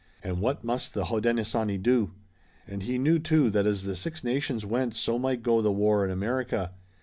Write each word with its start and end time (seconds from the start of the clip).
And 0.23 0.41
what 0.41 0.63
must 0.63 0.95
the 0.95 1.03
Hodenosaunee 1.05 1.77
do? 1.77 2.13
And 2.65 2.81
he 2.81 2.97
knew, 2.97 3.19
too, 3.19 3.51
that 3.51 3.67
as 3.67 3.83
the 3.83 3.95
Six 3.95 4.23
Nations 4.23 4.65
went 4.65 4.95
so 4.95 5.19
might 5.19 5.43
go 5.43 5.61
the 5.61 5.71
war 5.71 6.03
in 6.03 6.09
America. 6.09 6.71